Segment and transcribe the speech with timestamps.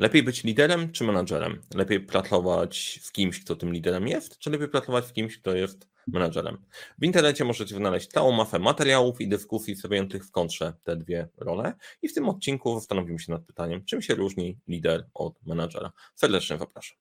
[0.00, 1.62] Lepiej być liderem czy menadżerem?
[1.74, 5.88] Lepiej pracować z kimś, kto tym liderem jest, czy lepiej pracować z kimś, kto jest
[6.06, 6.64] menadżerem?
[6.98, 11.74] W internecie możecie znaleźć całą mafę materiałów i dyskusji stawiających w kontrze te dwie role
[12.02, 15.92] i w tym odcinku zastanowimy się nad pytaniem, czym się różni lider od menadżera.
[16.14, 16.98] Serdecznie zapraszam.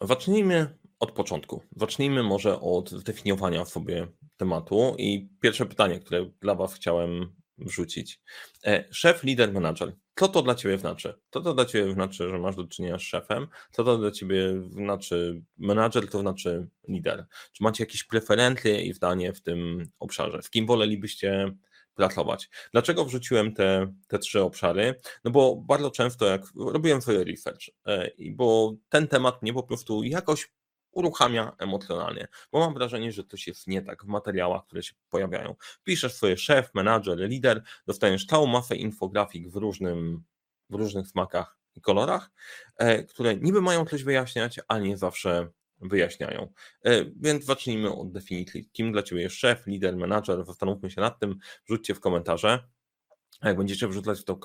[0.00, 1.62] Zacznijmy od początku.
[1.76, 4.06] Zacznijmy może od zdefiniowania sobie
[4.36, 8.20] tematu i pierwsze pytanie, które dla Was chciałem wrzucić.
[8.66, 9.96] E, szef, lider, menadżer.
[10.14, 11.14] Co to dla Ciebie znaczy?
[11.30, 13.46] Co to dla Ciebie znaczy, że masz do czynienia z szefem?
[13.70, 17.26] Co to dla Ciebie znaczy menadżer, to znaczy lider?
[17.52, 20.42] Czy macie jakieś preferencje i zdanie w tym obszarze?
[20.42, 21.56] Z kim wolelibyście
[21.94, 22.48] pracować.
[22.72, 24.94] Dlaczego wrzuciłem te, te trzy obszary?
[25.24, 30.02] No bo bardzo często, jak robiłem swoje research, e, bo ten temat mnie po prostu
[30.02, 30.52] jakoś
[30.96, 35.54] uruchamia emocjonalnie, bo mam wrażenie, że coś jest nie tak w materiałach, które się pojawiają.
[35.84, 40.24] Piszesz swoje szef, menadżer, lider, dostaniesz całą masę infografik w, różnym,
[40.70, 42.30] w różnych smakach i kolorach,
[42.76, 45.48] e, które niby mają coś wyjaśniać, ale nie zawsze
[45.80, 46.52] wyjaśniają.
[46.84, 48.70] E, więc zacznijmy od definicji.
[48.72, 50.44] Kim dla Ciebie jest szef, lider, menadżer?
[50.44, 52.68] Zastanówmy się nad tym, wrzućcie w komentarze.
[53.42, 54.38] Jak będziecie wrzucać w, to,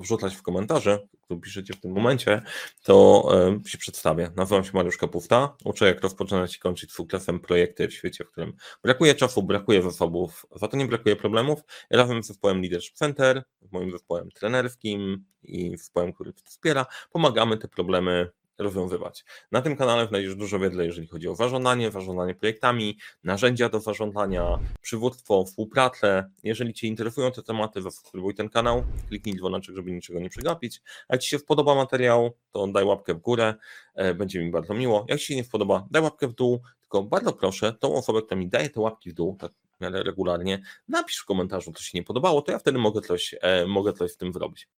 [0.00, 2.42] wrzucać w komentarze, które piszecie w tym momencie,
[2.82, 3.28] to
[3.66, 4.30] y, się przedstawię.
[4.36, 5.56] Nazywam się Mariusz Kapufta.
[5.64, 8.52] Uczę, jak rozpoczynać i kończyć sukcesem projekty w świecie, w którym
[8.84, 11.60] brakuje czasu, brakuje zasobów, za to nie brakuje problemów.
[11.90, 18.30] razem z zespołem Leadership Center, moim zespołem trenerskim i zespołem, który wspiera, pomagamy te problemy
[18.58, 19.24] rozwiązywać.
[19.52, 24.58] Na tym kanale znajdziesz dużo wiedzy, jeżeli chodzi o zarządzanie, zarządzanie projektami, narzędzia do zarządzania,
[24.80, 26.30] przywództwo, współpracę.
[26.42, 30.82] Jeżeli Cię interesują te tematy, zasubskrybuj ten kanał, kliknij dzwoneczek, żeby niczego nie przegapić.
[31.08, 33.54] A jak Ci się spodoba materiał, to daj łapkę w górę,
[33.94, 35.06] e, będzie mi bardzo miło.
[35.08, 38.40] Jak Ci się nie spodoba, daj łapkę w dół, tylko bardzo proszę tą osobę, która
[38.40, 41.98] mi daje te łapki w dół, tak w miarę regularnie, napisz w komentarzu, co się
[41.98, 44.68] nie podobało, to ja wtedy mogę coś, e, mogę coś z tym zrobić.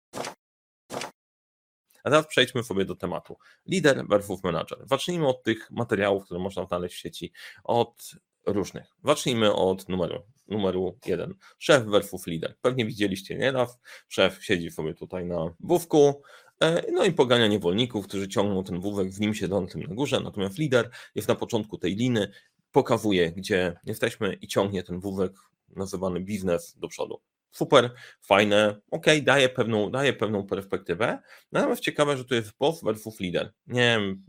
[2.03, 3.37] A teraz przejdźmy sobie do tematu.
[3.65, 4.79] Lider versus manager.
[4.85, 7.31] Zacznijmy od tych materiałów, które można znaleźć w sieci,
[7.63, 8.11] od
[8.45, 8.85] różnych.
[9.03, 11.33] Zacznijmy od numeru, numeru jeden.
[11.59, 12.57] Szef versus lider.
[12.61, 13.79] Pewnie widzieliście nieraz.
[14.07, 16.21] Szef siedzi sobie tutaj na wówku,
[16.61, 20.57] e, no i pogania niewolników, którzy ciągną ten wózek, z nim siedzącym na górze, natomiast
[20.57, 22.31] lider jest na początku tej liny,
[22.71, 25.31] pokazuje, gdzie jesteśmy i ciągnie ten wózek
[25.69, 27.21] nazywany biznes do przodu
[27.51, 31.19] super, fajne, ok, daje pewną, daje pewną perspektywę.
[31.51, 33.53] Natomiast ciekawe, że to jest boss versus lider.
[33.67, 34.23] Nie wiem,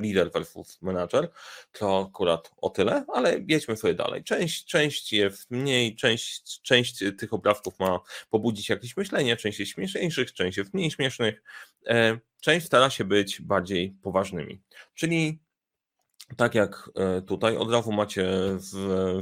[0.00, 1.28] lider versus manager,
[1.72, 4.24] to akurat o tyle, ale jedźmy sobie dalej.
[4.24, 8.00] Część, część jest mniej, część, część tych obrazków ma
[8.30, 11.42] pobudzić jakieś myślenie, część jest śmieszniejszych, część jest mniej śmiesznych,
[11.86, 14.60] e, część stara się być bardziej poważnymi.
[14.94, 15.38] Czyli
[16.36, 18.70] tak jak e, tutaj, od razu macie z,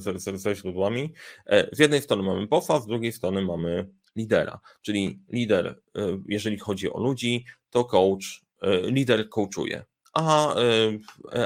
[0.03, 1.15] z, ze źródłami.
[1.47, 4.61] E, z jednej strony mamy boffa, z drugiej strony mamy lidera.
[4.83, 8.47] Czyli lider, e, jeżeli chodzi o ludzi, to coach,
[8.83, 10.55] lider coachuje, a,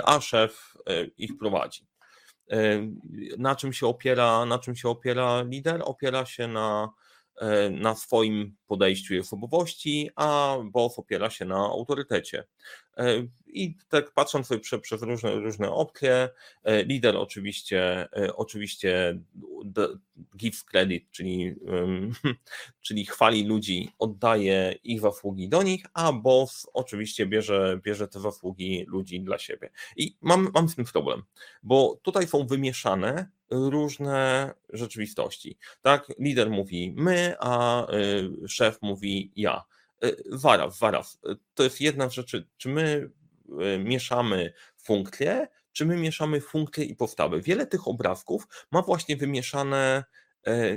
[0.05, 0.75] a szef
[1.19, 1.87] ich prowadzi.
[3.39, 5.83] Na czym się opiera, na czym się opiera lider?
[5.85, 6.89] Opiera się na
[7.71, 12.45] na swoim podejściu i osobowości, a BOF opiera się na autorytecie.
[12.97, 16.29] E, I tak patrząc sobie prze, przez różne, różne opcje,
[16.65, 19.19] e, lider oczywiście, oczywiście
[20.37, 21.55] gives credit, czyli,
[22.87, 28.85] czyli chwali ludzi, oddaje ich zasługi do nich, a boss oczywiście bierze, bierze te zasługi
[28.89, 29.71] ludzi dla siebie.
[29.97, 31.23] I mam, mam z tym problem,
[31.63, 35.59] bo tutaj są wymieszane różne rzeczywistości.
[35.83, 39.65] Tak, lider mówi my, a y, szef mówi ja.
[40.33, 41.19] Waras, y, waras.
[41.55, 43.11] To jest jedna z rzeczy, czy my
[43.75, 47.43] y, mieszamy funkcje, czy my mieszamy funkcje i postawy.
[47.43, 50.05] Wiele tych obrazków ma właśnie wymieszane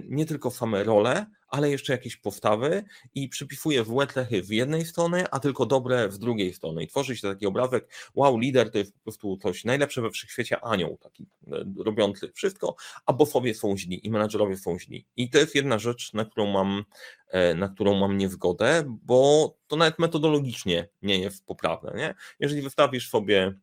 [0.03, 2.83] nie tylko same role, ale jeszcze jakieś postawy
[3.15, 6.83] i przypisuje złe cechy z jednej strony, a tylko dobre z drugiej strony.
[6.83, 10.63] I tworzy się taki obrazek, wow, lider to jest po prostu coś najlepsze we wszechświecie,
[10.63, 12.75] anioł taki e, robiący wszystko,
[13.05, 15.05] a bossowie są źli i menadżerowie są źli.
[15.15, 16.83] I to jest jedna rzecz, na którą mam,
[17.27, 21.93] e, na którą mam niezgodę, bo to nawet metodologicznie nie jest poprawne.
[21.95, 22.15] Nie?
[22.39, 23.53] Jeżeli wystawisz sobie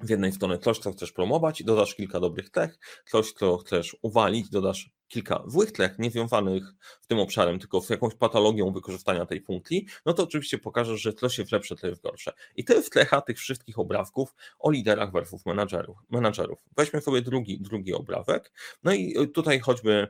[0.00, 3.96] z jednej strony coś, co chcesz promować i dodasz kilka dobrych cech, coś, co chcesz
[4.02, 6.62] uwalić, dodasz kilka złych cech, nie związanych
[7.00, 11.12] z tym obszarem, tylko z jakąś patologią wykorzystania tej funkcji, no to oczywiście pokażesz, że
[11.12, 12.32] coś jest lepsze, to jest gorsze.
[12.56, 15.98] I to jest cecha tych wszystkich obrazków o liderach versus menadżerów.
[16.10, 16.58] menadżerów.
[16.76, 18.52] Weźmy sobie drugi, drugi obrazek,
[18.84, 20.08] no i tutaj choćby y,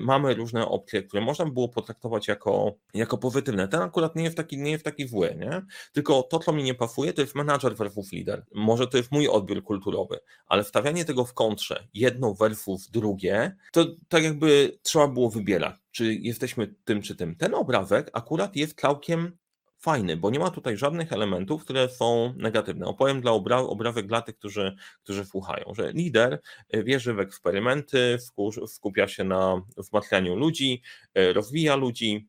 [0.00, 3.68] mamy różne opcje, które można by było potraktować jako, jako pozytywne.
[3.68, 5.62] Ten akurat nie jest taki, nie jest taki zły, nie?
[5.92, 8.46] Tylko to, co mi nie pasuje, to jest menadżer versus lider.
[8.54, 13.86] Może to jest mój odbiór kulturowy, ale wstawianie tego w kontrze, jedno versus drugie, to
[14.08, 17.36] tak jakby trzeba było wybierać, czy jesteśmy tym czy tym.
[17.36, 19.36] Ten obrazek akurat jest całkiem
[19.78, 22.86] fajny, bo nie ma tutaj żadnych elementów, które są negatywne.
[22.86, 26.40] Opowiem dla obra obrawek dla tych, którzy, którzy słuchają, że lider
[26.76, 28.18] y, wierzy w eksperymenty,
[28.66, 30.82] skupia się na wzmacnianiu ludzi,
[31.18, 32.28] y, rozwija ludzi,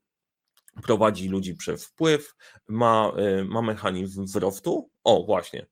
[0.84, 2.36] prowadzi ludzi przez wpływ,
[2.68, 4.90] ma, y, ma mechanizm wzrostu.
[5.04, 5.66] O, właśnie.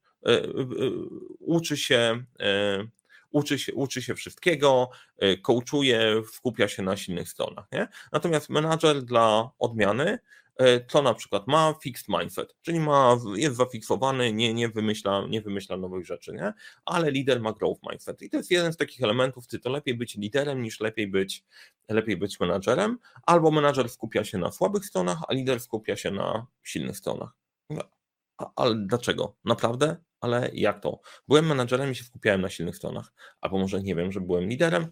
[1.40, 2.24] Uczy się,
[3.32, 4.90] uczy się, uczy się wszystkiego,
[5.42, 7.66] coachuje, skupia się na silnych stronach.
[7.72, 7.88] Nie?
[8.12, 10.20] Natomiast menadżer dla odmiany
[10.60, 15.78] e, na przykład ma fixed mindset, czyli ma, jest zafiksowany, nie, nie, wymyśla, nie wymyśla
[15.78, 16.54] nowych rzeczy, nie?
[16.86, 18.22] ale lider ma growth mindset.
[18.22, 21.44] I to jest jeden z takich elementów, ty to lepiej być liderem niż lepiej być,
[21.90, 26.48] lepiej być menadżerem, albo menadżer skupia się na słabych stronach, a lider skupia się na
[26.64, 27.30] silnych stronach.
[27.70, 27.84] No,
[28.56, 29.36] ale dlaczego?
[29.46, 29.98] Naprawdę?
[30.26, 31.00] Ale jak to?
[31.28, 34.88] Byłem menadżerem i się skupiałem na silnych stronach, albo może nie wiem, że byłem liderem.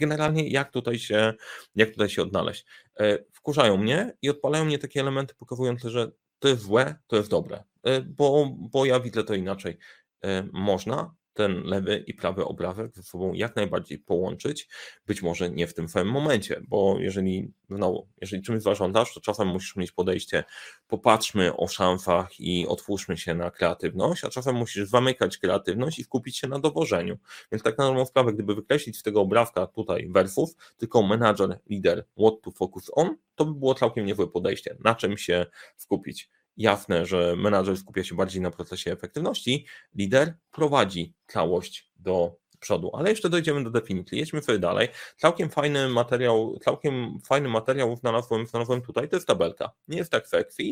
[0.00, 1.34] Generalnie jak tutaj się,
[1.74, 2.66] jak tutaj się odnaleźć?
[3.00, 7.30] E, wkurzają mnie i odpalają mnie takie elementy pokazujące, że to jest złe, to jest
[7.30, 9.78] dobre, e, bo, bo ja widzę to inaczej.
[10.24, 14.68] E, można, ten lewy i prawy obrazek ze sobą jak najbardziej połączyć,
[15.06, 19.48] być może nie w tym samym momencie, bo jeżeli, no, jeżeli czymś zarządzasz, to czasem
[19.48, 20.44] musisz mieć podejście,
[20.88, 26.38] popatrzmy o szansach i otwórzmy się na kreatywność, a czasem musisz zamykać kreatywność i skupić
[26.38, 27.18] się na dowożeniu.
[27.52, 32.04] Więc tak na normalną sprawę, gdyby wykreślić z tego obrazka tutaj wersów, tylko manager, lider,
[32.20, 35.46] what to focus on, to by było całkiem niezłe podejście, na czym się
[35.76, 42.90] skupić jasne, że menadżer skupia się bardziej na procesie efektywności, lider prowadzi całość do przodu.
[42.94, 44.18] Ale jeszcze dojdziemy do definicji.
[44.18, 44.88] Jedźmy sobie dalej.
[45.16, 49.70] Całkiem fajny materiał, całkiem fajny materiał znalazłem, znalazłem tutaj, to jest tabelka.
[49.88, 50.62] Nie jest tak sexy,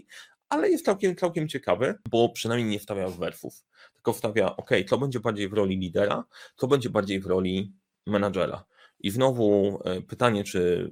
[0.48, 5.20] ale jest całkiem, całkiem ciekawy, bo przynajmniej nie wstawia werfów, tylko wstawia, ok, co będzie
[5.20, 6.24] bardziej w roli lidera,
[6.56, 7.72] co będzie bardziej w roli
[8.06, 8.64] menadżera.
[9.06, 10.90] I znowu e, pytanie, czy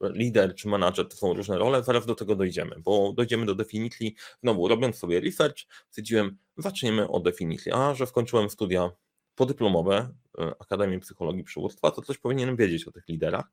[0.00, 3.54] e, lider, czy manager to są różne role, zaraz do tego dojdziemy, bo dojdziemy do
[3.54, 4.14] definicji.
[4.42, 5.56] Znowu, robiąc sobie research,
[5.90, 7.72] stwierdziłem, zaczniemy od definicji.
[7.72, 8.90] A że skończyłem studia
[9.34, 13.52] podyplomowe e, Akademii Psychologii Przywództwa, to coś powinienem wiedzieć o tych liderach.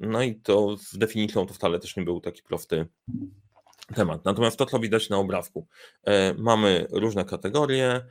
[0.00, 2.86] No i to z definicją to wcale też nie był taki prosty
[3.94, 4.24] temat.
[4.24, 5.66] Natomiast to, co widać na obrazku,
[6.38, 8.04] mamy różne kategorie,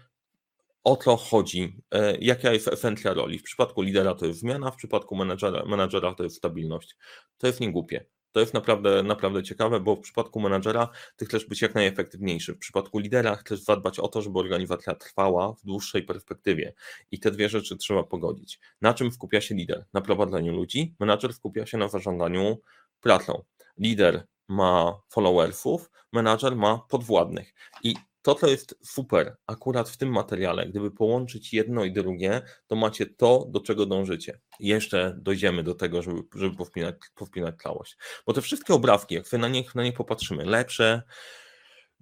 [0.83, 3.39] o co chodzi, e, jaka jest esencja roli.
[3.39, 6.97] W przypadku lidera to jest zmiana, w przypadku menadżera, menadżera to jest stabilność.
[7.37, 8.05] To jest niegłupie.
[8.31, 12.53] To jest naprawdę, naprawdę ciekawe, bo w przypadku menadżera ty chcesz być jak najefektywniejszy.
[12.53, 16.73] W przypadku lidera chcesz zadbać o to, żeby organizacja trwała w dłuższej perspektywie.
[17.11, 18.59] I te dwie rzeczy trzeba pogodzić.
[18.81, 19.85] Na czym skupia się lider?
[19.93, 20.95] Na prowadzeniu ludzi.
[20.99, 22.61] Menadżer skupia się na zarządzaniu
[23.01, 23.43] pracą.
[23.77, 27.53] Lider ma followersów, menadżer ma podwładnych.
[27.83, 32.75] I to, co jest super akurat w tym materiale, gdyby połączyć jedno i drugie, to
[32.75, 34.39] macie to, do czego dążycie.
[34.59, 37.97] Jeszcze dojdziemy do tego, żeby, żeby powpinać, powpinać całość.
[38.25, 41.01] Bo te wszystkie obrazki, jak na nie, na nie popatrzymy, lepsze,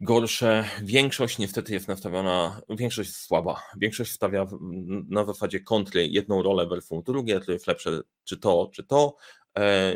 [0.02, 3.64] gorsze, większość niestety jest nastawiona, większość jest słaba.
[3.78, 4.48] Większość stawia
[5.10, 9.16] na zasadzie kontry jedną rolę versus drugie, to jest lepsze czy to, czy to,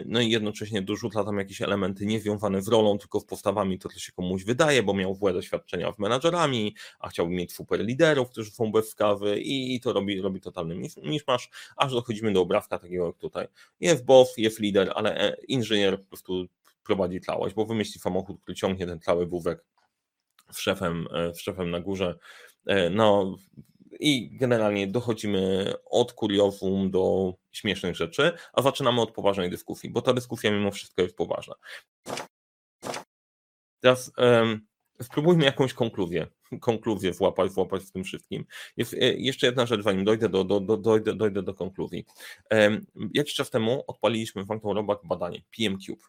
[0.06, 4.00] no i jednocześnie dorzuca tam jakieś elementy niezwiązane z rolą, tylko z postawami, to co
[4.00, 8.52] się komuś wydaje, bo miał złe doświadczenia z menadżerami, a chciałby mieć super liderów, którzy
[8.52, 13.18] są bez skawy i to robi, robi totalny miszmasz, aż dochodzimy do obrazka takiego jak
[13.18, 13.48] tutaj.
[13.80, 16.46] Jest boss, jest lider, ale e, inżynier po prostu
[16.84, 19.66] prowadzi całość, bo wymyśli samochód, który ciągnie ten cały wózek
[20.52, 22.18] z szefem, z szefem na górze.
[22.66, 23.38] E, no,
[24.00, 30.14] i generalnie dochodzimy od kuriozum do śmiesznych rzeczy, a zaczynamy od poważnej dyskusji, bo ta
[30.14, 31.56] dyskusja mimo wszystko jest poważna.
[33.80, 34.68] Teraz um,
[35.02, 36.28] spróbujmy jakąś konkluzję,
[36.62, 38.46] konkluzję włapać, włapać w tym wszystkim.
[38.78, 42.06] Jest e, jeszcze jedna rzecz, zanim dojdę do, do, do, dojdę, dojdę do konkluzji.
[42.52, 46.04] Um, jakiś czas temu odpaliliśmy w Robak badanie PMCube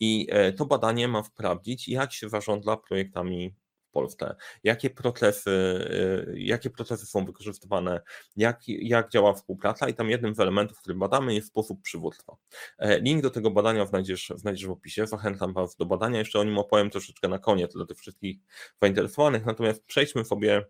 [0.00, 3.54] i e, to badanie ma sprawdzić, jak się zarządza projektami
[3.90, 8.00] Polsce, jakie procesy, y, jakie procesy są wykorzystywane,
[8.36, 9.88] jak, jak działa współpraca?
[9.88, 12.36] I tam jednym z elementów, który badamy jest sposób przywództwa.
[12.78, 16.44] E, link do tego badania znajdziesz, znajdziesz w opisie, zachęcam Was do badania, jeszcze o
[16.44, 18.36] nim opowiem troszeczkę na koniec dla tych wszystkich
[18.82, 20.64] zainteresowanych, natomiast przejdźmy sobie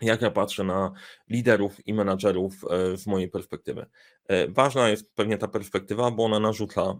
[0.00, 0.92] jak ja patrzę na
[1.28, 3.86] liderów i menadżerów e, z mojej perspektywy.
[4.26, 6.98] E, ważna jest pewnie ta perspektywa, bo ona narzuca,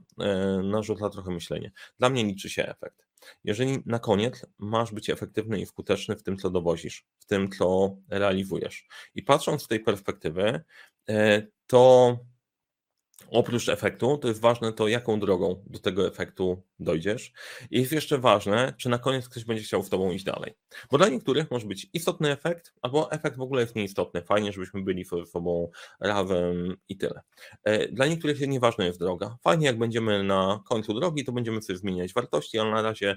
[0.62, 1.72] narzuca trochę myślenie.
[1.98, 3.10] Dla mnie liczy się efekt.
[3.44, 7.96] Jeżeli na koniec masz być efektywny i skuteczny w tym, co dowozisz, w tym, co
[8.08, 8.86] realizujesz.
[9.14, 10.60] I patrząc z tej perspektywy,
[11.08, 12.18] e, to
[13.28, 17.32] Oprócz efektu, to jest ważne to, jaką drogą do tego efektu dojdziesz.
[17.70, 20.54] I jest jeszcze ważne, czy na koniec ktoś będzie chciał z tobą iść dalej.
[20.90, 24.22] Bo dla niektórych może być istotny efekt, albo efekt w ogóle jest nieistotny.
[24.22, 27.20] Fajnie, żebyśmy byli ze sobą razem i tyle.
[27.64, 29.36] E, dla niektórych nieważna jest droga.
[29.42, 33.16] Fajnie, jak będziemy na końcu drogi, to będziemy sobie zmieniać wartości, ale na razie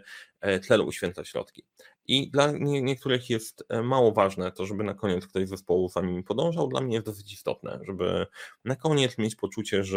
[0.62, 1.66] cel uświęca środki.
[2.06, 6.02] I dla niektórych jest e, mało ważne to, żeby na koniec ktoś z zespołu za
[6.02, 6.68] nimi podążał.
[6.68, 8.28] Dla mnie jest dosyć istotne, żeby
[8.66, 9.93] na koniec mieć poczucie, że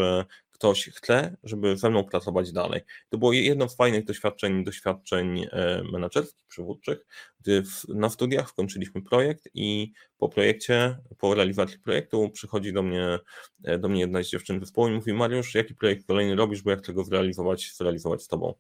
[0.57, 2.81] ktoś chce, żeby ze mną pracować dalej.
[3.09, 7.07] To było jedno z fajnych doświadczeń, doświadczeń e, menedżerskich, przywódczych,
[7.41, 13.19] gdy na studiach skończyliśmy projekt i po projekcie, po realizacji projektu przychodzi do mnie,
[13.65, 16.71] e, do mnie jedna z dziewczyn zespołu i mówi Mariusz, jaki projekt kolejny robisz, bo
[16.71, 18.55] ja chcę go zrealizować, zrealizować z tobą.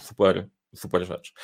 [0.00, 1.34] Super, super rzecz.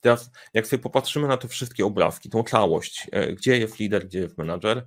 [0.00, 4.18] Teraz, jak sobie popatrzymy na te wszystkie obrazki, tą całość, e, gdzie jest lider, gdzie
[4.18, 4.86] jest menadżer,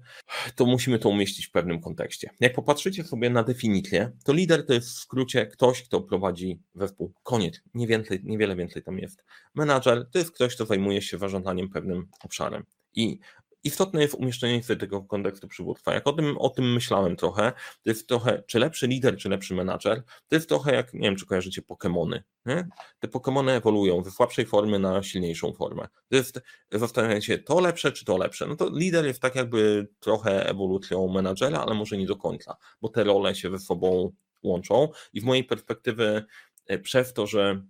[0.55, 2.29] to musimy to umieścić w pewnym kontekście.
[2.39, 7.13] Jak popatrzycie sobie na definicję, to lider to jest w skrócie ktoś, kto prowadzi zespół.
[7.23, 7.61] Koniec.
[7.73, 9.23] Nie więcej, niewiele więcej tam jest.
[9.55, 12.63] Menadżer to jest ktoś, kto zajmuje się zarządzaniem pewnym obszarem.
[12.95, 13.19] I
[13.63, 15.93] istotne jest umieszczenie tego kontekstu przywództwa.
[15.93, 17.51] Jak o tym, o tym myślałem trochę,
[17.83, 21.15] to jest trochę, czy lepszy lider, czy lepszy menadżer, to jest trochę jak, nie wiem,
[21.15, 22.19] czy kojarzycie Pokémony.
[22.45, 22.67] Nie?
[22.99, 25.87] Te Pokémony ewoluują ze słabszej formy na silniejszą formę.
[26.09, 26.41] To jest,
[26.71, 28.47] zastanawiacie się, to lepsze, czy to lepsze.
[28.47, 32.89] No to lider jest tak jakby trochę ewolucją menadżera, ale może nie do końca, bo
[32.89, 34.11] te role się ze sobą
[34.43, 36.25] łączą i w mojej perspektywy
[36.67, 37.61] e, przez to, że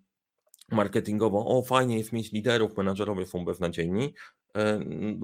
[0.71, 4.13] marketingowo, o fajnie jest mieć liderów, menadżerowie są beznadziejni,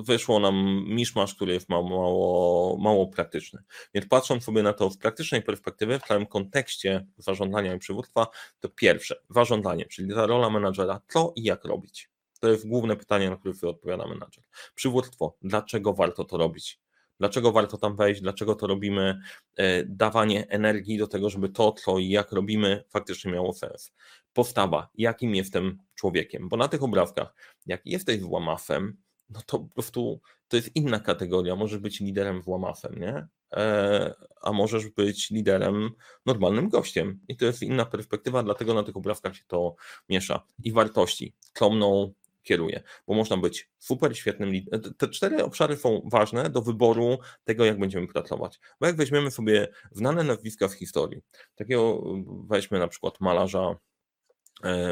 [0.03, 3.63] wyszło nam miszmasz, który jest mało, mało, mało praktyczny.
[3.93, 8.27] Więc patrząc sobie na to z praktycznej perspektywy, w całym kontekście zarządzania i przywództwa,
[8.59, 12.09] to pierwsze, zarządzanie, czyli ta rola menadżera, co i jak robić.
[12.39, 14.43] To jest główne pytanie, na które odpowiada menadżer.
[14.75, 16.79] Przywództwo, dlaczego warto to robić?
[17.19, 18.21] Dlaczego warto tam wejść?
[18.21, 19.19] Dlaczego to robimy?
[19.55, 23.93] E, dawanie energii do tego, żeby to, co i jak robimy, faktycznie miało sens.
[24.33, 26.49] Postawa, jakim jestem człowiekiem?
[26.49, 27.33] Bo na tych obrazkach,
[27.65, 28.97] jak jesteś włamafem,
[29.29, 31.55] no to po prostu to jest inna kategoria.
[31.55, 33.27] Możesz być liderem włamasem, nie?
[33.53, 35.89] E, a możesz być liderem,
[36.25, 37.19] normalnym gościem.
[37.27, 39.75] I to jest inna perspektywa, dlatego na tych obrazkach się to
[40.09, 40.43] miesza.
[40.63, 44.93] I wartości, co mną kieruje, bo można być super świetnym liderem.
[44.97, 48.59] Te cztery obszary są ważne do wyboru tego, jak będziemy pracować.
[48.79, 51.21] Bo jak weźmiemy sobie znane nazwiska z historii,
[51.55, 52.03] takiego
[52.47, 53.75] weźmy na przykład malarza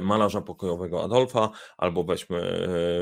[0.01, 2.41] malarza pokojowego Adolfa, albo weźmy,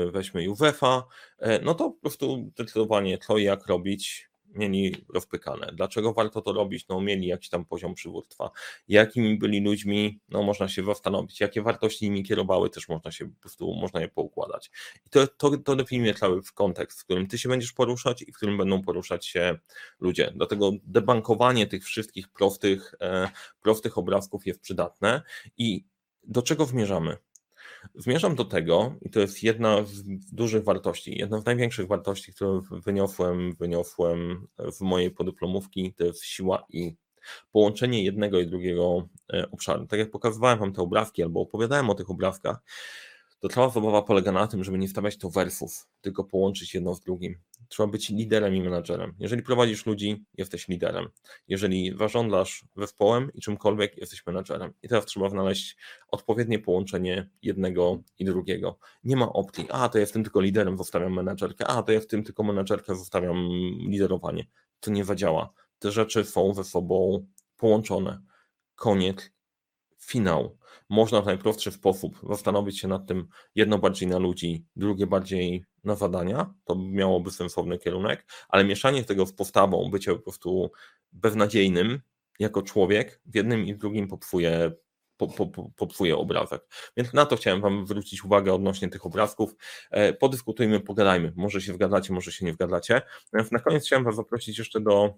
[0.06, 1.04] e, weźmy Józefa,
[1.38, 5.70] e, no to po prostu zdecydowanie co i jak robić mieli rozpykane.
[5.72, 6.88] Dlaczego warto to robić?
[6.88, 8.50] No mieli jakiś tam poziom przywództwa.
[8.88, 10.20] Jakimi byli ludźmi?
[10.28, 11.40] No można się zastanowić.
[11.40, 12.70] Jakie wartości nimi kierowały?
[12.70, 14.70] Też można się po prostu, można je poukładać.
[15.06, 18.36] I to, to, to definiuje cały kontekst, w którym ty się będziesz poruszać i w
[18.36, 19.58] którym będą poruszać się
[20.00, 20.32] ludzie.
[20.34, 23.28] Dlatego debankowanie tych wszystkich prostych, e,
[23.62, 25.22] prostych obrazków jest przydatne
[25.58, 25.84] i
[26.26, 27.16] do czego zmierzamy?
[27.94, 30.02] Zmierzam do tego, i to jest jedna z
[30.32, 34.46] dużych wartości, jedna z największych wartości, które wyniosłem, wyniosłem
[34.78, 36.96] w mojej podyplomówki, to jest siła i
[37.52, 39.86] połączenie jednego i drugiego e, obszaru.
[39.86, 42.62] Tak jak pokazywałem Wam te obrazki albo opowiadałem o tych obrazkach,
[43.40, 47.00] to cała zabawa polega na tym, żeby nie stawiać to wersów, tylko połączyć jedno z
[47.00, 47.38] drugim.
[47.68, 49.14] Trzeba być liderem i menadżerem.
[49.18, 51.08] Jeżeli prowadzisz ludzi, jesteś liderem.
[51.48, 54.72] Jeżeli zarządzasz zespołem i czymkolwiek, jesteś menadżerem.
[54.82, 55.76] I teraz trzeba znaleźć
[56.08, 58.78] odpowiednie połączenie jednego i drugiego.
[59.04, 62.00] Nie ma opcji, a to ja w tym tylko liderem zostawiam menadżerkę, a to ja
[62.00, 63.48] w tym tylko menadżerkę zostawiam
[63.88, 64.46] liderowanie.
[64.80, 65.52] To nie zadziała.
[65.78, 68.20] Te rzeczy są ze sobą połączone.
[68.74, 69.30] Koniec,
[69.98, 70.58] finał
[70.90, 75.94] można w najprostszy sposób zastanowić się nad tym, jedno bardziej na ludzi, drugie bardziej na
[75.94, 80.70] zadania, to miałoby sensowny kierunek, ale mieszanie tego z postawą, bycie po prostu
[81.12, 82.00] beznadziejnym
[82.38, 84.72] jako człowiek w jednym i w drugim popsuje
[85.16, 86.62] po, po, popsuje obrazek.
[86.96, 89.54] Więc na to chciałem Wam zwrócić uwagę odnośnie tych obrazków.
[89.90, 91.32] E, podyskutujmy, pogadajmy.
[91.36, 93.02] Może się zgadzacie, może się nie zgadzacie.
[93.52, 95.14] Na koniec chciałem Was zaprosić jeszcze do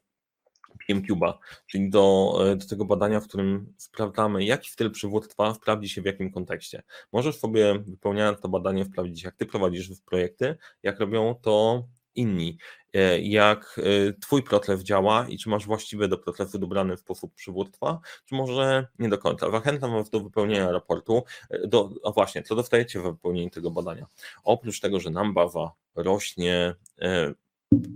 [0.77, 1.33] PMCube'a,
[1.67, 6.05] czyli do, e, do tego badania, w którym sprawdzamy, jaki styl przywództwa sprawdzi się w
[6.05, 6.83] jakim kontekście.
[7.13, 12.59] Możesz sobie, wypełniając to badanie, sprawdzić, jak ty prowadzisz projekty, jak robią to inni,
[12.93, 18.01] e, jak e, twój proces działa i czy masz właściwy do procesu dobrany sposób przywództwa,
[18.25, 19.51] czy może nie do końca.
[19.51, 21.25] Zachęcam Was do wypełnienia raportu.
[21.65, 24.07] Do, a właśnie, co dostajecie w wypełnieniu tego badania?
[24.45, 26.75] Oprócz tego, że nam bawa rośnie,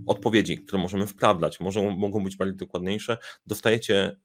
[0.07, 4.17] odpowiedzi, które możemy wprawdać, może, mogą być bardziej dokładniejsze, dostajecie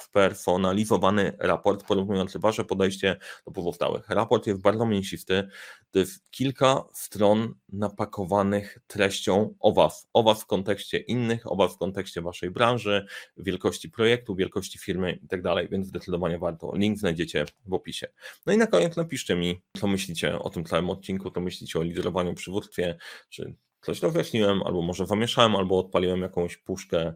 [0.00, 4.08] spersonalizowany raport porównujący Wasze podejście do pozostałych.
[4.08, 5.48] Raport jest bardzo mięsisty,
[5.90, 11.74] to jest kilka stron napakowanych treścią o Was, o Was w kontekście innych, o Was
[11.74, 16.72] w kontekście Waszej branży, wielkości projektu, wielkości firmy i tak więc zdecydowanie warto.
[16.76, 18.08] Link znajdziecie w opisie.
[18.46, 21.82] No i na koniec napiszcie mi, co myślicie o tym całym odcinku, co myślicie o
[21.82, 22.96] liderowaniu przywództwie,
[23.28, 27.14] czy coś rozjaśniłem, albo może zamieszałem, albo odpaliłem jakąś puszkę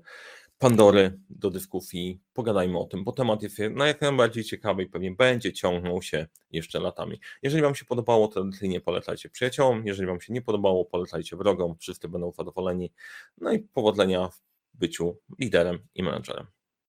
[0.58, 2.20] Pandory do dyskusji.
[2.32, 6.26] Pogadajmy o tym, bo temat jest na jak najbardziej ciekawy i pewnie będzie ciągnął się
[6.50, 7.20] jeszcze latami.
[7.42, 9.86] Jeżeli Wam się podobało, tradycyjnie polecajcie przyjaciołom.
[9.86, 11.76] Jeżeli Wam się nie podobało, polecajcie wrogom.
[11.78, 12.92] Wszyscy będą zadowoleni.
[13.38, 14.40] No i powodzenia w
[14.74, 16.55] byciu liderem i menadżerem.